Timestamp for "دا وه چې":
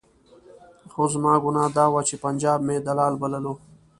1.77-2.15